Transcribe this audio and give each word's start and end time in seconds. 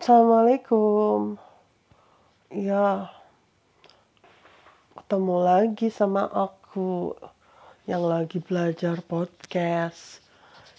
Assalamualaikum. 0.00 1.36
Ya, 2.48 3.12
ketemu 4.96 5.36
lagi 5.44 5.92
sama 5.92 6.24
aku 6.24 7.12
yang 7.84 8.08
lagi 8.08 8.40
belajar 8.40 9.04
podcast. 9.04 10.24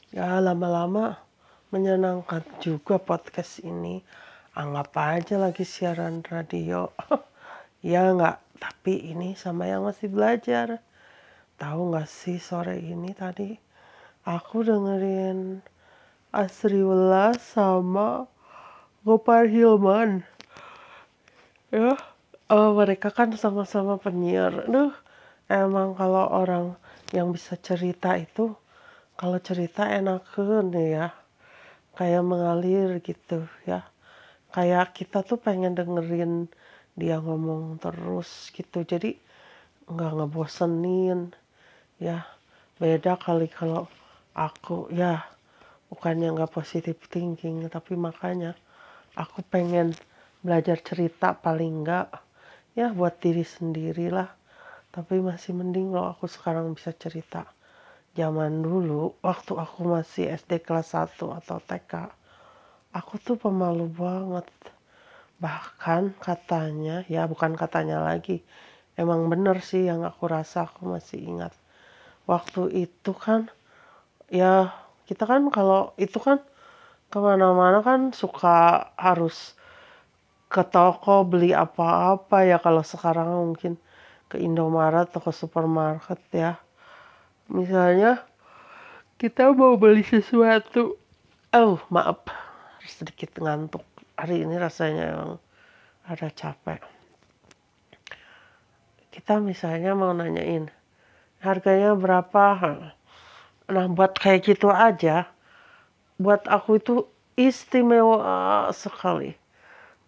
Ya, 0.10 0.42
lama-lama 0.42 1.22
menyenangkan 1.70 2.42
juga 2.66 2.98
podcast 2.98 3.62
ini. 3.62 4.02
Anggap 4.58 4.90
aja 4.98 5.38
lagi 5.38 5.70
siaran 5.70 6.26
radio. 6.26 6.90
ya 7.94 8.18
nggak, 8.18 8.42
tapi 8.58 9.06
ini 9.06 9.38
sama 9.38 9.70
yang 9.70 9.86
masih 9.86 10.10
belajar. 10.10 10.82
Tahu 11.62 11.94
nggak 11.94 12.10
sih 12.10 12.42
sore 12.42 12.82
ini 12.82 13.14
tadi 13.14 13.54
aku 14.26 14.66
dengerin 14.66 15.62
Asriullah 16.34 17.38
sama 17.38 18.31
Gopar 19.02 19.50
Hilman. 19.50 20.22
Ya? 21.74 21.98
Uh, 22.46 22.70
mereka 22.78 23.10
kan 23.10 23.34
sama-sama 23.34 23.98
penyiar. 23.98 24.70
Duh, 24.70 24.94
emang 25.50 25.98
kalau 25.98 26.30
orang 26.30 26.78
yang 27.10 27.34
bisa 27.34 27.58
cerita 27.58 28.14
itu 28.14 28.54
kalau 29.18 29.42
cerita 29.42 29.90
enakan 29.90 30.70
ya. 30.78 31.18
Kayak 31.98 32.30
mengalir 32.30 33.02
gitu 33.02 33.50
ya. 33.66 33.90
Kayak 34.54 34.94
kita 34.94 35.26
tuh 35.26 35.42
pengen 35.42 35.74
dengerin 35.74 36.46
dia 36.94 37.18
ngomong 37.18 37.82
terus 37.82 38.54
gitu. 38.54 38.86
Jadi 38.86 39.18
nggak 39.90 40.14
ngebosenin 40.14 41.34
ya. 41.98 42.22
Beda 42.78 43.18
kali 43.18 43.50
kalau 43.50 43.90
aku 44.38 44.94
ya 44.94 45.26
bukannya 45.90 46.38
nggak 46.38 46.54
positif 46.54 47.02
thinking 47.10 47.66
tapi 47.66 47.98
makanya 47.98 48.54
aku 49.16 49.44
pengen 49.48 49.96
belajar 50.42 50.80
cerita 50.82 51.38
paling 51.38 51.86
enggak 51.86 52.10
ya 52.74 52.92
buat 52.92 53.20
diri 53.20 53.44
sendiri 53.44 54.12
lah. 54.12 54.30
Tapi 54.92 55.24
masih 55.24 55.56
mending 55.56 55.96
loh 55.96 56.12
aku 56.12 56.28
sekarang 56.28 56.76
bisa 56.76 56.92
cerita 56.92 57.48
zaman 58.16 58.60
dulu. 58.60 59.16
Waktu 59.24 59.56
aku 59.56 59.88
masih 59.88 60.36
SD 60.36 60.64
kelas 60.64 60.92
1 60.96 61.16
atau 61.32 61.58
TK 61.64 62.22
aku 62.92 63.18
tuh 63.20 63.40
pemalu 63.40 63.88
banget. 63.88 64.48
Bahkan 65.40 66.22
katanya 66.22 67.08
ya 67.08 67.26
bukan 67.26 67.56
katanya 67.56 68.04
lagi 68.04 68.44
emang 69.00 69.32
bener 69.32 69.64
sih 69.64 69.88
yang 69.88 70.04
aku 70.04 70.28
rasa 70.28 70.68
aku 70.68 70.86
masih 70.86 71.24
ingat. 71.24 71.54
Waktu 72.28 72.86
itu 72.86 73.12
kan 73.16 73.50
ya 74.30 74.76
kita 75.08 75.26
kan 75.26 75.50
kalau 75.50 75.96
itu 75.98 76.20
kan 76.22 76.44
ke 77.12 77.20
mana-mana 77.20 77.84
kan 77.84 78.16
suka 78.16 78.88
harus 78.96 79.60
ke 80.48 80.64
toko 80.64 81.28
beli 81.28 81.52
apa-apa 81.52 82.48
ya 82.48 82.56
kalau 82.64 82.80
sekarang 82.88 83.28
mungkin 83.28 83.76
ke 84.32 84.40
Indomaret 84.40 85.12
atau 85.12 85.20
ke 85.20 85.32
supermarket 85.36 86.20
ya. 86.32 86.56
Misalnya 87.52 88.24
kita 89.20 89.52
mau 89.52 89.76
beli 89.76 90.08
sesuatu. 90.08 90.96
Oh 91.52 91.84
maaf 91.92 92.24
sedikit 92.88 93.36
ngantuk. 93.44 93.84
Hari 94.16 94.48
ini 94.48 94.56
rasanya 94.56 95.12
emang 95.12 95.34
ada 96.08 96.32
capek. 96.32 96.80
Kita 99.12 99.44
misalnya 99.44 99.92
mau 100.00 100.16
nanyain 100.16 100.72
harganya 101.44 101.92
berapa? 101.92 102.44
Nah 103.68 103.86
buat 103.92 104.16
kayak 104.16 104.56
gitu 104.56 104.72
aja 104.72 105.28
buat 106.22 106.46
aku 106.46 106.78
itu 106.78 106.96
istimewa 107.34 108.70
sekali. 108.70 109.34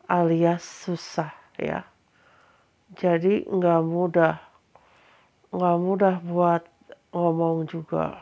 Alias 0.06 0.62
susah 0.62 1.34
ya. 1.58 1.90
Jadi 2.94 3.50
nggak 3.50 3.82
mudah 3.82 4.38
nggak 5.54 5.78
mudah 5.82 6.16
buat 6.22 6.64
ngomong 7.10 7.66
juga 7.66 8.22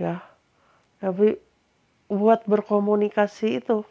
ya. 0.00 0.24
Tapi 1.00 1.36
buat 2.08 2.48
berkomunikasi 2.48 3.60
itu 3.60 3.84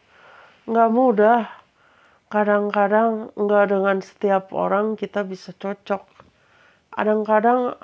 nggak 0.65 0.89
mudah. 0.89 1.45
Kadang-kadang 2.27 3.31
nggak 3.39 3.65
dengan 3.71 3.97
setiap 4.03 4.51
orang 4.51 4.99
kita 4.99 5.23
bisa 5.23 5.53
cocok. 5.55 6.03
Kadang-kadang 6.91 7.77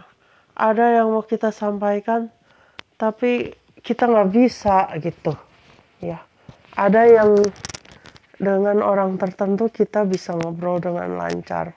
ada 0.57 0.85
yang 0.89 1.13
mau 1.13 1.23
kita 1.23 1.53
sampaikan 1.53 2.33
tapi 2.97 3.57
kita 3.83 4.07
nggak 4.07 4.31
bisa 4.31 4.87
gitu. 5.03 5.35
Ya. 5.99 6.23
Ada 6.73 7.05
yang 7.05 7.31
dengan 8.39 8.81
orang 8.81 9.19
tertentu 9.19 9.69
kita 9.69 10.07
bisa 10.07 10.33
ngobrol 10.33 10.79
dengan 10.79 11.19
lancar. 11.19 11.75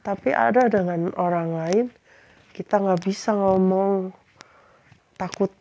Tapi 0.00 0.30
ada 0.30 0.68
dengan 0.68 1.10
orang 1.16 1.48
lain 1.56 1.86
kita 2.52 2.78
nggak 2.78 3.00
bisa 3.02 3.32
ngomong. 3.32 4.12
Takut 5.16 5.52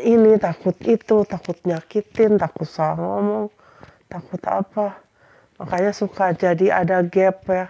ini 0.00 0.40
takut 0.40 0.76
itu 0.84 1.28
takut 1.28 1.60
nyakitin 1.68 2.40
takut 2.40 2.68
salah 2.68 2.96
ngomong 2.96 3.52
takut 4.10 4.42
apa. 4.44 5.00
Makanya 5.60 5.92
suka 5.92 6.32
jadi 6.32 6.82
ada 6.84 7.04
gap 7.04 7.46
ya. 7.48 7.68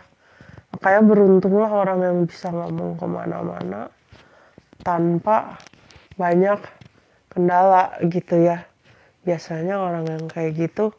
Makanya 0.74 1.00
beruntunglah 1.02 1.70
orang 1.70 2.00
yang 2.06 2.18
bisa 2.24 2.48
ngomong 2.54 2.94
ke 2.94 3.06
mana-mana 3.06 3.90
tanpa 4.80 5.58
banyak 6.14 6.62
kendala 7.30 7.96
gitu 8.04 8.36
ya. 8.36 8.66
Biasanya 9.22 9.78
orang 9.78 10.04
yang 10.10 10.24
kayak 10.26 10.58
gitu 10.58 10.90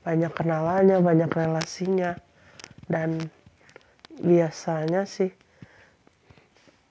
banyak 0.00 0.32
kenalannya 0.32 0.98
banyak 1.04 1.30
relasinya. 1.30 2.16
Dan 2.90 3.20
biasanya 4.18 5.04
sih 5.04 5.30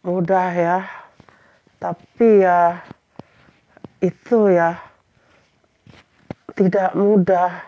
mudah 0.06 0.50
ya. 0.54 0.80
Tapi 1.82 2.46
ya 2.46 2.84
itu 4.00 4.52
ya 4.52 4.80
tidak 6.56 6.92
mudah 6.96 7.64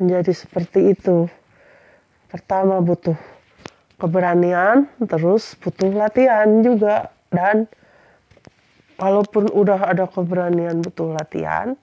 menjadi 0.00 0.32
seperti 0.32 0.92
itu. 0.92 1.28
Pertama 2.28 2.80
butuh 2.80 3.16
keberanian 3.96 4.88
terus 5.04 5.56
butuh 5.56 5.92
latihan 5.92 6.48
juga. 6.60 7.12
Dan 7.32 7.68
kalaupun 8.96 9.52
udah 9.52 9.92
ada 9.92 10.08
keberanian 10.08 10.80
butuh 10.80 11.12
latihan 11.16 11.76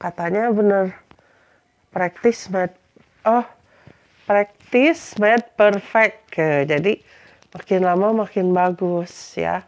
katanya 0.00 0.48
bener 0.48 0.96
practice 1.92 2.48
made 2.48 2.72
oh 3.28 3.44
practice 4.24 5.18
made 5.18 5.42
perfect. 5.58 6.38
Jadi 6.38 7.02
makin 7.50 7.82
lama 7.82 8.22
makin 8.24 8.54
bagus 8.54 9.34
ya. 9.34 9.66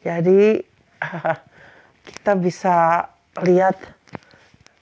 Jadi 0.00 0.64
kita 2.08 2.32
bisa 2.40 3.04
lihat 3.44 3.76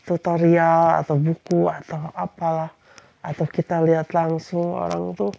tutorial 0.07 1.03
atau 1.03 1.19
buku 1.19 1.67
atau 1.67 2.15
apalah 2.15 2.71
atau 3.21 3.45
kita 3.45 3.83
lihat 3.83 4.15
langsung 4.15 4.79
orang 4.79 5.13
tuh 5.19 5.35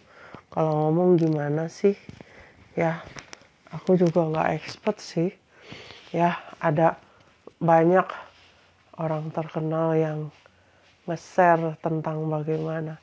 kalau 0.52 0.92
ngomong 0.92 1.16
gimana 1.16 1.72
sih? 1.72 1.96
Ya 2.76 3.00
aku 3.72 3.96
juga 3.96 4.28
nggak 4.28 4.60
expert 4.60 5.00
sih 5.00 5.39
ya 6.10 6.38
ada 6.58 6.98
banyak 7.62 8.06
orang 8.98 9.30
terkenal 9.30 9.94
yang 9.94 10.18
nge-share 11.06 11.78
tentang 11.80 12.28
bagaimana 12.28 13.00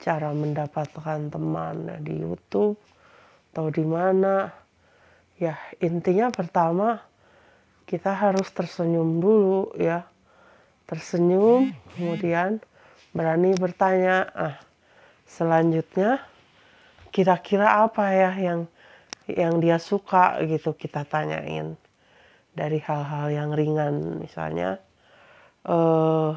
cara 0.00 0.32
mendapatkan 0.32 1.28
teman 1.28 1.90
di 2.02 2.22
YouTube 2.22 2.76
atau 3.52 3.66
di 3.72 3.84
mana. 3.84 4.52
Ya, 5.36 5.60
intinya 5.80 6.32
pertama 6.32 7.04
kita 7.84 8.12
harus 8.12 8.48
tersenyum 8.52 9.20
dulu 9.20 9.76
ya. 9.76 10.08
Tersenyum, 10.88 11.74
kemudian 11.96 12.62
berani 13.10 13.52
bertanya. 13.58 14.28
Ah, 14.32 14.56
selanjutnya 15.26 16.22
kira-kira 17.10 17.82
apa 17.82 18.12
ya 18.12 18.30
yang 18.36 18.60
yang 19.26 19.58
dia 19.58 19.80
suka 19.82 20.38
gitu 20.46 20.76
kita 20.76 21.02
tanyain 21.02 21.74
dari 22.56 22.80
hal-hal 22.80 23.28
yang 23.28 23.50
ringan 23.52 24.16
misalnya 24.16 24.80
uh, 25.68 26.32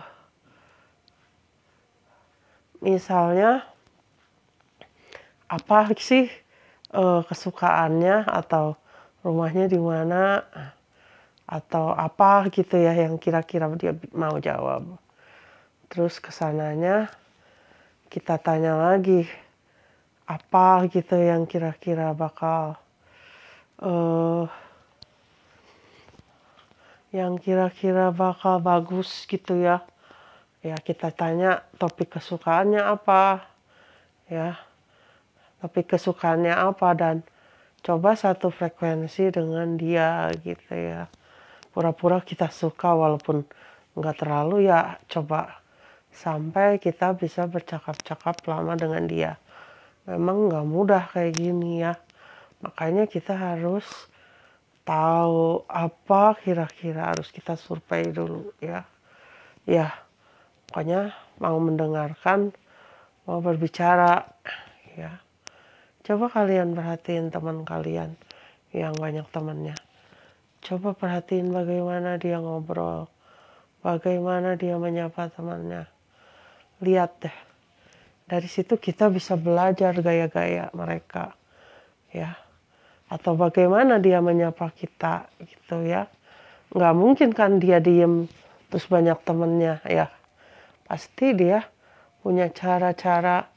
misalnya 2.83 3.63
apa 5.49 5.89
sih 5.97 6.29
uh, 6.93 7.25
kesukaannya 7.25 8.27
atau 8.27 8.77
rumahnya 9.25 9.65
di 9.67 9.79
mana 9.79 10.45
atau 11.49 11.91
apa 11.97 12.45
gitu 12.53 12.77
ya 12.77 12.93
yang 12.93 13.17
kira-kira 13.17 13.65
dia 13.73 13.97
mau 14.13 14.37
jawab. 14.37 15.01
Terus 15.89 16.21
ke 16.21 16.29
sananya 16.29 17.09
kita 18.13 18.37
tanya 18.37 18.77
lagi 18.77 19.25
apa 20.29 20.85
gitu 20.93 21.17
yang 21.17 21.49
kira-kira 21.49 22.13
bakal 22.13 22.77
uh, 23.81 24.45
yang 27.09 27.41
kira-kira 27.41 28.13
bakal 28.13 28.61
bagus 28.61 29.25
gitu 29.25 29.57
ya. 29.57 29.81
Ya 30.61 30.75
kita 30.77 31.09
tanya 31.09 31.65
topik 31.79 32.19
kesukaannya 32.19 32.83
apa 32.83 33.47
ya. 34.29 34.59
Topik 35.63 35.95
kesukaannya 35.95 36.53
apa 36.53 36.95
dan 36.95 37.15
coba 37.81 38.15
satu 38.15 38.51
frekuensi 38.53 39.33
dengan 39.33 39.79
dia 39.79 40.29
gitu 40.43 40.71
ya. 40.75 41.09
Pura-pura 41.73 42.21
kita 42.21 42.51
suka 42.51 42.93
walaupun 42.93 43.47
nggak 43.97 44.15
terlalu 44.21 44.69
ya 44.69 45.01
coba 45.09 45.59
sampai 46.13 46.77
kita 46.77 47.15
bisa 47.15 47.45
bercakap-cakap 47.49 48.43
lama 48.45 48.73
dengan 48.77 49.03
dia. 49.09 49.31
Memang 50.05 50.49
nggak 50.49 50.65
mudah 50.67 51.03
kayak 51.13 51.37
gini 51.37 51.81
ya. 51.85 51.95
Makanya 52.59 53.07
kita 53.07 53.37
harus 53.37 54.08
tahu 54.89 55.69
apa 55.69 56.33
kira-kira 56.41 57.13
harus 57.13 57.29
kita 57.29 57.53
survei 57.53 58.09
dulu 58.09 58.49
ya. 58.57 58.89
Ya 59.69 59.93
pokoknya 60.65 61.13
mau 61.37 61.61
mendengarkan 61.61 62.49
mau 63.29 63.37
berbicara 63.37 64.25
ya. 64.97 65.21
Coba 66.01 66.33
kalian 66.33 66.73
perhatiin 66.73 67.29
teman 67.29 67.61
kalian 67.69 68.17
yang 68.73 68.97
banyak 68.97 69.29
temannya. 69.29 69.77
Coba 70.65 70.97
perhatiin 70.97 71.53
bagaimana 71.53 72.17
dia 72.17 72.41
ngobrol 72.41 73.05
bagaimana 73.85 74.57
dia 74.57 74.81
menyapa 74.81 75.29
temannya. 75.29 75.85
Lihat 76.81 77.29
deh 77.29 77.37
dari 78.25 78.49
situ 78.49 78.73
kita 78.81 79.13
bisa 79.13 79.37
belajar 79.37 79.93
gaya-gaya 80.01 80.73
mereka 80.73 81.37
ya 82.09 82.48
atau 83.09 83.33
bagaimana 83.33 83.97
dia 83.97 84.21
menyapa 84.21 84.69
kita 84.77 85.25
gitu 85.41 85.81
ya. 85.83 86.05
Nggak 86.69 86.95
mungkin 86.95 87.29
kan 87.33 87.57
dia 87.57 87.81
diem 87.81 88.29
terus 88.69 88.85
banyak 88.85 89.17
temennya 89.25 89.81
ya. 89.89 90.13
Pasti 90.85 91.33
dia 91.33 91.65
punya 92.21 92.53
cara-cara 92.53 93.49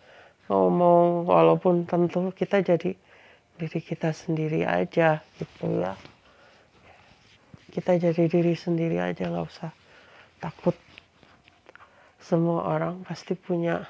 ngomong 0.49 1.29
walaupun 1.29 1.85
tentu 1.85 2.33
kita 2.33 2.65
jadi 2.65 2.97
diri 3.61 3.81
kita 3.85 4.17
sendiri 4.17 4.65
aja 4.65 5.21
gitu 5.37 5.69
ya. 5.69 5.93
Kita 7.73 7.97
jadi 7.97 8.25
diri 8.29 8.57
sendiri 8.57 8.97
aja 9.01 9.29
nggak 9.29 9.49
usah 9.49 9.73
takut. 10.41 10.77
Semua 12.21 12.73
orang 12.73 13.05
pasti 13.05 13.37
punya 13.37 13.85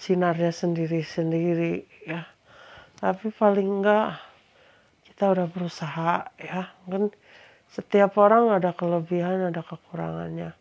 sinarnya 0.00 0.52
sendiri-sendiri 0.52 1.84
ya. 2.08 2.24
Tapi 3.00 3.28
paling 3.36 3.84
enggak 3.84 4.16
kita 5.14 5.30
udah 5.30 5.46
berusaha 5.46 6.34
ya 6.42 6.74
kan 6.90 7.14
setiap 7.70 8.18
orang 8.18 8.50
ada 8.50 8.74
kelebihan 8.74 9.46
ada 9.46 9.62
kekurangannya 9.62 10.54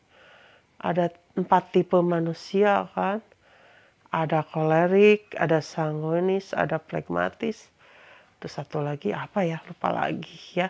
ada 0.84 1.08
empat 1.40 1.72
tipe 1.72 1.96
manusia 2.04 2.92
kan. 2.92 3.24
Ada 4.14 4.46
kolerik, 4.46 5.34
ada 5.40 5.64
sanguinis, 5.64 6.54
ada 6.54 6.78
plekmatis. 6.78 7.72
Terus 8.38 8.54
satu 8.54 8.84
lagi 8.84 9.10
apa 9.16 9.42
ya? 9.48 9.64
Lupa 9.66 9.90
lagi 9.90 10.38
ya. 10.54 10.70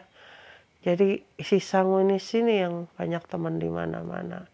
Jadi 0.85 1.19
si 1.41 1.57
sanguinis 1.59 2.29
ini 2.37 2.61
yang 2.61 2.87
banyak 2.95 3.25
teman 3.27 3.57
di 3.57 3.67
mana-mana. 3.67 4.47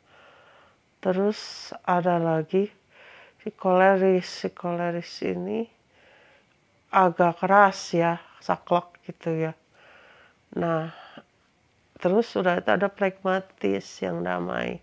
Terus 1.04 1.70
ada 1.86 2.18
lagi 2.18 2.72
si 3.44 3.52
koleris. 3.54 4.26
Si 4.26 4.50
koleris 4.50 5.22
ini 5.22 5.68
agak 6.90 7.42
keras 7.42 7.94
ya, 7.94 8.22
saklek 8.42 8.98
gitu 9.06 9.50
ya. 9.50 9.54
Nah, 10.58 10.90
terus 12.02 12.30
sudah 12.30 12.62
ada 12.62 12.90
plekmatis 12.90 13.86
yang 14.02 14.26
damai. 14.26 14.82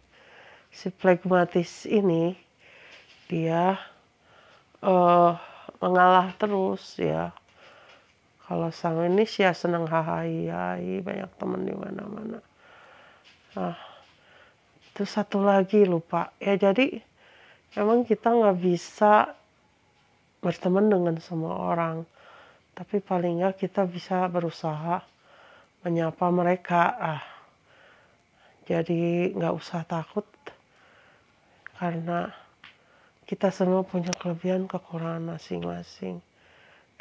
Si 0.71 0.91
plekmatis 0.91 1.87
ini 1.87 2.39
dia 3.27 3.75
uh, 4.87 5.35
mengalah 5.83 6.31
terus 6.39 6.97
ya. 6.99 7.35
Kalau 8.47 8.71
sang 8.71 9.03
ini 9.03 9.27
ya 9.27 9.51
senang 9.51 9.91
hahaha 9.91 10.79
banyak 11.03 11.31
teman 11.35 11.67
di 11.67 11.75
mana-mana. 11.75 12.39
Nah 13.59 13.75
itu 14.87 15.03
satu 15.03 15.43
lagi 15.43 15.83
lupa. 15.83 16.31
Ya 16.39 16.55
jadi 16.55 17.03
emang 17.75 18.07
kita 18.07 18.31
nggak 18.31 18.59
bisa 18.63 19.35
berteman 20.41 20.91
dengan 20.93 21.17
semua 21.21 21.57
orang 21.73 22.05
tapi 22.77 23.01
paling 23.01 23.41
nggak 23.41 23.57
kita 23.57 23.89
bisa 23.89 24.29
berusaha 24.29 25.01
menyapa 25.81 26.27
mereka 26.29 26.83
ah 26.97 27.23
jadi 28.67 29.31
nggak 29.33 29.55
usah 29.55 29.87
takut 29.87 30.27
karena 31.79 32.33
kita 33.27 33.51
semua 33.51 33.83
punya 33.83 34.15
kelebihan 34.15 34.71
kekurangan 34.71 35.35
masing-masing. 35.35 36.23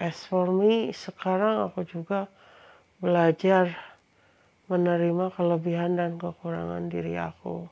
As 0.01 0.25
for 0.25 0.49
me, 0.49 0.89
sekarang 0.89 1.69
aku 1.69 1.85
juga 1.85 2.25
belajar 2.97 3.77
menerima 4.65 5.29
kelebihan 5.37 6.01
dan 6.01 6.17
kekurangan 6.17 6.89
diri 6.89 7.13
aku. 7.21 7.69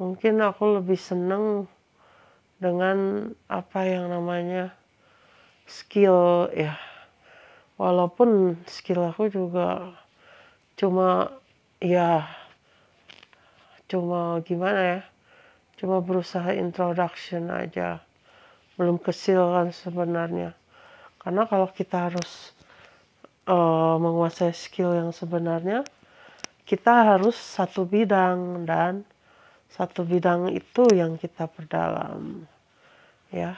Mungkin 0.00 0.40
aku 0.40 0.80
lebih 0.80 0.96
senang 0.96 1.68
dengan 2.62 3.28
apa 3.50 3.82
yang 3.82 4.06
namanya 4.06 4.70
skill 5.66 6.46
ya. 6.54 6.78
Walaupun 7.74 8.62
skill 8.70 9.10
aku 9.10 9.26
juga 9.26 9.98
cuma 10.78 11.34
ya 11.82 12.30
cuma 13.90 14.38
gimana 14.46 14.80
ya 14.80 15.00
cuma 15.82 15.98
berusaha 15.98 16.54
introduction 16.54 17.50
aja. 17.50 17.98
Belum 18.78 19.02
kesil 19.02 19.42
kan 19.42 19.74
sebenarnya. 19.74 20.54
Karena 21.18 21.42
kalau 21.50 21.66
kita 21.66 22.06
harus 22.06 22.54
uh, 23.50 23.98
menguasai 23.98 24.54
skill 24.54 24.94
yang 24.94 25.10
sebenarnya 25.10 25.82
kita 26.62 27.14
harus 27.14 27.34
satu 27.34 27.82
bidang 27.82 28.62
dan 28.62 29.02
satu 29.72 30.06
bidang 30.06 30.52
itu 30.54 30.86
yang 30.94 31.18
kita 31.18 31.50
perdalam 31.50 32.46
ya. 33.32 33.56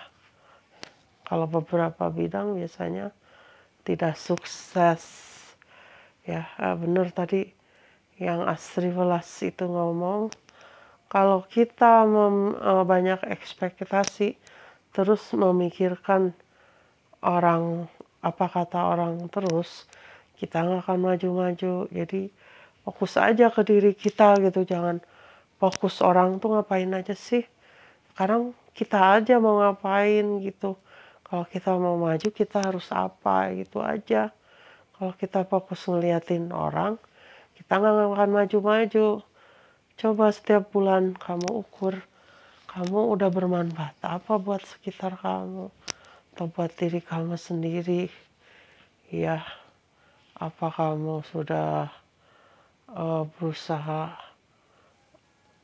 Kalau 1.26 1.50
beberapa 1.50 2.08
bidang 2.08 2.56
biasanya 2.56 3.10
tidak 3.84 4.16
sukses. 4.16 5.02
Ya 6.24 6.48
benar 6.80 7.12
tadi 7.12 7.52
yang 8.16 8.46
Asri 8.46 8.88
Velas 8.88 9.28
itu 9.44 9.66
ngomong. 9.66 10.32
Kalau 11.12 11.44
kita 11.46 12.08
mem, 12.08 12.56
uh, 12.58 12.82
banyak 12.82 13.22
ekspektasi 13.28 14.34
terus 14.94 15.22
memikirkan 15.34 16.34
orang 17.22 17.90
apa 18.24 18.46
kata 18.48 18.94
orang 18.94 19.26
terus 19.28 19.84
kita 20.38 20.64
nggak 20.64 20.86
akan 20.86 20.98
maju-maju. 21.02 21.74
Jadi 21.92 22.32
fokus 22.82 23.14
aja 23.20 23.52
ke 23.52 23.62
diri 23.62 23.92
kita 23.92 24.38
gitu. 24.42 24.64
Jangan 24.64 24.98
fokus 25.60 26.00
orang 26.00 26.40
tuh 26.40 26.56
ngapain 26.56 26.90
aja 26.94 27.14
sih? 27.14 27.44
Sekarang 28.12 28.56
kita 28.74 29.22
aja 29.22 29.38
mau 29.38 29.62
ngapain 29.62 30.26
gitu. 30.42 30.76
Kalau 31.24 31.44
kita 31.48 31.70
mau 31.78 31.96
maju 31.96 32.28
kita 32.28 32.60
harus 32.60 32.90
apa 32.92 33.54
gitu 33.56 33.80
aja. 33.80 34.34
Kalau 34.94 35.12
kita 35.14 35.46
fokus 35.46 35.86
ngeliatin 35.86 36.50
orang 36.50 36.98
kita 37.54 37.78
nggak 37.78 38.12
akan 38.18 38.30
maju-maju. 38.34 39.08
Coba 39.94 40.24
setiap 40.34 40.74
bulan 40.74 41.14
kamu 41.14 41.62
ukur 41.62 42.02
kamu 42.74 43.14
udah 43.14 43.30
bermanfaat 43.30 43.94
apa 44.02 44.34
buat 44.42 44.58
sekitar 44.66 45.14
kamu? 45.22 45.70
Atau 46.34 46.50
buat 46.50 46.74
diri 46.74 46.98
kamu 46.98 47.38
sendiri. 47.38 48.10
Ya, 49.14 49.46
apa 50.34 50.74
kamu 50.74 51.22
sudah 51.30 51.94
uh, 52.90 53.22
berusaha 53.38 54.18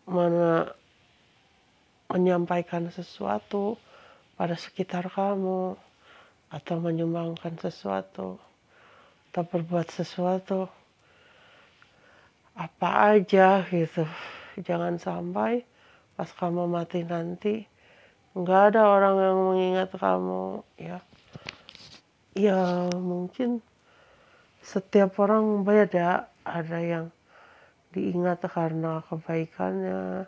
mana 0.07 0.71
menyampaikan 2.11 2.91
sesuatu 2.91 3.79
pada 4.35 4.59
sekitar 4.59 5.07
kamu 5.07 5.79
atau 6.51 6.77
menyumbangkan 6.83 7.55
sesuatu 7.63 8.43
atau 9.31 9.43
berbuat 9.47 9.87
sesuatu 9.95 10.67
apa 12.59 13.15
aja 13.15 13.63
gitu. 13.71 14.03
Jangan 14.59 14.99
sampai 14.99 15.63
pas 16.19 16.27
kamu 16.35 16.67
mati 16.67 17.07
nanti 17.07 17.63
nggak 18.35 18.75
ada 18.75 18.83
orang 18.91 19.17
yang 19.23 19.39
mengingat 19.39 19.91
kamu 19.95 20.67
ya. 20.75 20.99
Ya 22.35 22.91
mungkin 22.99 23.63
setiap 24.67 25.15
orang 25.23 25.63
beda. 25.63 26.27
Ada 26.41 26.79
yang 26.83 27.07
diingat 27.95 28.43
karena 28.51 29.05
kebaikannya 29.07 30.27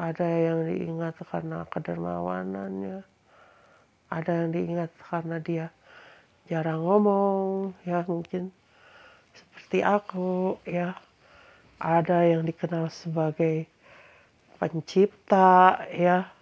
ada 0.00 0.24
yang 0.24 0.64
diingat 0.64 1.20
karena 1.28 1.68
kedermawanannya. 1.68 3.04
Ada 4.08 4.32
yang 4.32 4.50
diingat 4.56 4.88
karena 4.96 5.36
dia 5.36 5.66
jarang 6.48 6.80
ngomong 6.80 7.76
ya 7.84 8.00
mungkin. 8.08 8.48
Seperti 9.36 9.84
aku 9.84 10.56
ya. 10.64 10.96
Ada 11.76 12.32
yang 12.32 12.48
dikenal 12.48 12.88
sebagai 12.88 13.68
pencipta 14.56 15.84
ya. 15.92 16.32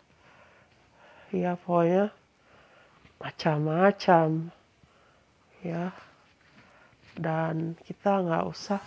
Ya 1.35 1.59
pokoknya 1.59 2.15
macam-macam 3.19 4.55
ya. 5.67 5.91
Dan 7.19 7.75
kita 7.83 8.23
nggak 8.23 8.47
usah 8.47 8.79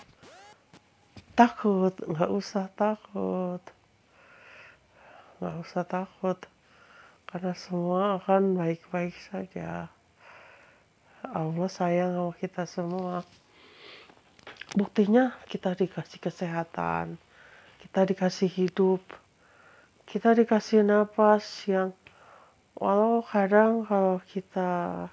takut 1.36 1.92
nggak 2.08 2.32
usah 2.32 2.72
takut 2.72 3.60
nggak 5.42 5.58
usah 5.66 5.82
takut. 5.82 6.38
Karena 7.26 7.58
semua 7.58 8.22
akan 8.22 8.62
baik-baik 8.62 9.18
saja. 9.34 9.90
Allah 11.26 11.70
sayang 11.74 12.14
sama 12.14 12.34
kita 12.38 12.70
semua. 12.70 13.26
Buktinya 14.78 15.34
kita 15.50 15.74
dikasih 15.74 16.22
kesehatan. 16.22 17.18
Kita 17.82 18.06
dikasih 18.06 18.54
hidup. 18.54 19.02
Kita 20.06 20.38
dikasih 20.38 20.86
nafas 20.86 21.66
yang 21.66 21.90
walau 22.78 23.26
kadang 23.26 23.90
kalau 23.90 24.22
kita 24.30 25.10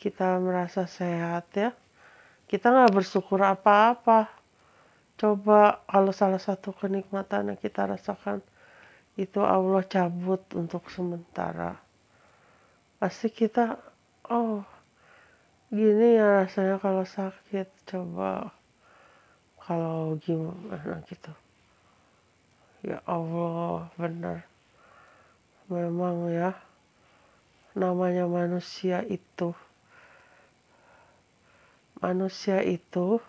kita 0.00 0.42
merasa 0.42 0.88
sehat 0.90 1.46
ya 1.54 1.70
kita 2.50 2.74
nggak 2.74 2.98
bersyukur 2.98 3.46
apa-apa. 3.46 4.26
Coba 5.14 5.86
kalau 5.86 6.10
salah 6.10 6.42
satu 6.42 6.74
kenikmatan 6.74 7.54
yang 7.54 7.58
kita 7.62 7.86
rasakan 7.86 8.42
itu 9.20 9.40
Allah 9.44 9.84
cabut 9.84 10.40
untuk 10.56 10.88
sementara. 10.88 11.76
Pasti 12.96 13.28
kita 13.28 13.76
oh 14.32 14.64
gini 15.68 16.16
ya 16.16 16.44
rasanya 16.44 16.80
kalau 16.80 17.04
sakit. 17.04 17.68
Coba 17.84 18.48
kalau 19.60 20.16
gimana 20.24 21.04
gitu. 21.04 21.32
Ya 22.80 23.04
Allah 23.04 23.92
benar. 24.00 24.48
Memang 25.68 26.32
ya 26.32 26.56
namanya 27.76 28.26
manusia 28.26 29.04
itu 29.06 29.54
manusia 32.00 32.64
itu 32.64 33.20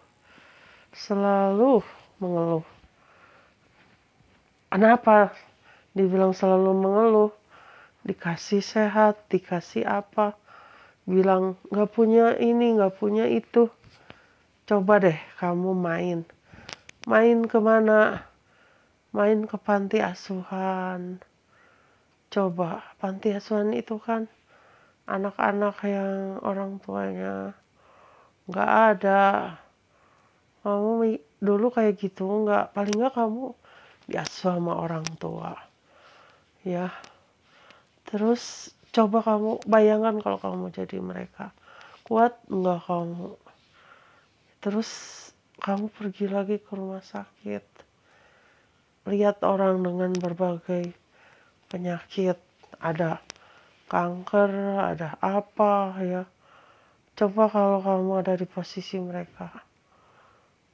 selalu 0.95 1.83
mengeluh. 2.23 2.65
Kenapa 4.71 5.35
dibilang 5.97 6.35
selalu 6.35 6.71
mengeluh? 6.75 7.31
Dikasih 8.01 8.65
sehat, 8.65 9.29
dikasih 9.29 9.85
apa? 9.85 10.33
Bilang 11.05 11.57
nggak 11.69 11.91
punya 11.93 12.37
ini, 12.37 12.77
nggak 12.77 12.97
punya 12.97 13.29
itu. 13.29 13.69
Coba 14.65 15.01
deh 15.01 15.19
kamu 15.37 15.71
main. 15.75 16.25
Main 17.05 17.45
ke 17.45 17.59
mana? 17.59 18.25
Main 19.11 19.45
ke 19.45 19.57
panti 19.59 19.99
asuhan. 19.99 21.19
Coba, 22.31 22.81
panti 22.97 23.35
asuhan 23.35 23.75
itu 23.75 23.99
kan 23.99 24.31
anak-anak 25.09 25.75
yang 25.83 26.39
orang 26.45 26.79
tuanya 26.79 27.51
nggak 28.47 28.71
ada 28.95 29.21
kamu 30.61 31.17
dulu 31.41 31.67
kayak 31.73 31.97
gitu 31.99 32.25
nggak 32.45 32.71
paling 32.71 32.95
nggak 32.95 33.15
kamu 33.15 33.53
biasa 34.05 34.57
sama 34.57 34.77
orang 34.77 35.05
tua 35.17 35.70
ya. 36.65 36.93
Terus 38.07 38.73
coba 38.91 39.23
kamu 39.23 39.63
bayangkan 39.65 40.19
kalau 40.19 40.37
kamu 40.37 40.73
jadi 40.75 40.97
mereka. 40.99 41.55
Kuat 42.03 42.35
nggak 42.51 42.81
kamu? 42.85 43.39
Terus 44.61 44.89
kamu 45.61 45.89
pergi 45.93 46.25
lagi 46.27 46.57
ke 46.59 46.71
rumah 46.73 47.01
sakit. 47.01 47.63
Lihat 49.07 49.41
orang 49.41 49.81
dengan 49.81 50.11
berbagai 50.13 50.93
penyakit. 51.71 52.37
Ada 52.81 53.21
kanker 53.91 54.51
ada 54.81 55.19
apa 55.21 55.97
ya. 56.01 56.23
Coba 57.13 57.51
kalau 57.51 57.79
kamu 57.83 58.11
ada 58.25 58.33
di 58.33 58.47
posisi 58.49 58.97
mereka. 58.97 59.51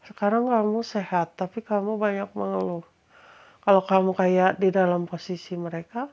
Sekarang 0.08 0.48
kamu 0.48 0.80
sehat, 0.88 1.36
tapi 1.36 1.60
kamu 1.60 2.00
banyak 2.00 2.32
mengeluh. 2.32 2.88
Kalau 3.68 3.84
kamu 3.84 4.16
kayak 4.16 4.64
di 4.64 4.72
dalam 4.72 5.04
posisi 5.04 5.60
mereka, 5.60 6.08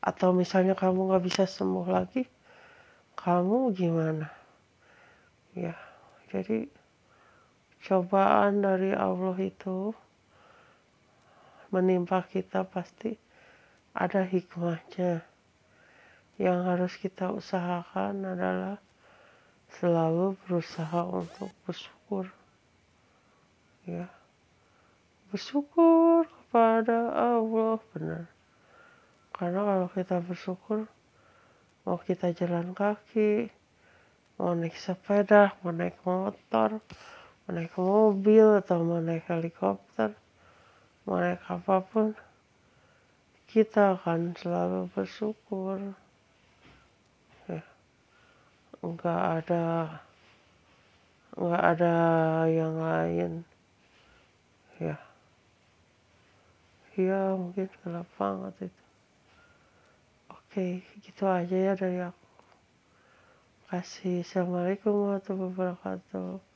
atau 0.00 0.32
misalnya 0.32 0.72
kamu 0.72 1.12
nggak 1.12 1.24
bisa 1.28 1.44
sembuh 1.44 1.84
lagi, 1.92 2.24
kamu 3.20 3.68
gimana? 3.76 4.32
Ya, 5.52 5.76
jadi 6.32 6.64
cobaan 7.84 8.64
dari 8.64 8.96
Allah 8.96 9.36
itu 9.36 9.92
menimpa 11.68 12.24
kita 12.24 12.64
pasti 12.64 13.12
ada 13.92 14.24
hikmahnya. 14.24 15.20
Yang 16.40 16.58
harus 16.64 16.92
kita 16.96 17.28
usahakan 17.28 18.24
adalah 18.24 18.80
selalu 19.76 20.32
berusaha 20.48 21.04
untuk 21.04 21.52
bersyukur 21.68 22.32
ya 23.86 24.06
bersyukur 25.30 26.26
kepada 26.50 27.14
Allah 27.14 27.78
benar. 27.94 28.26
Karena 29.30 29.62
kalau 29.62 29.86
kita 29.94 30.18
bersyukur 30.18 30.90
mau 31.86 31.94
kita 32.02 32.34
jalan 32.34 32.74
kaki 32.74 33.54
mau 34.34 34.58
naik 34.58 34.74
sepeda 34.74 35.54
mau 35.62 35.70
naik 35.70 35.94
motor 36.02 36.82
mau 37.46 37.50
naik 37.54 37.70
mobil 37.78 38.58
atau 38.58 38.82
mau 38.82 38.98
naik 38.98 39.30
helikopter 39.30 40.10
mau 41.06 41.22
naik 41.22 41.38
apa 41.46 41.86
pun 41.86 42.18
kita 43.46 43.94
akan 44.02 44.34
selalu 44.34 44.90
bersyukur. 44.90 45.94
Nggak 48.82 49.22
ada 49.38 49.64
nggak 51.38 51.62
ada 51.62 51.96
yang 52.50 52.74
lain. 52.74 53.32
Ya 54.82 54.98
ya 57.08 57.32
mungkin 57.40 57.66
gelap 57.80 58.08
banget 58.18 58.68
itu. 58.68 58.82
Oke 60.34 60.84
gitu 61.04 61.24
aja 61.24 61.56
ya 61.56 61.72
dari 61.78 61.98
aku. 62.04 62.26
Kasih 63.70 64.26
assalamualaikum 64.26 64.92
warahmatullahi 64.92 65.50
wabarakatuh 65.54 66.49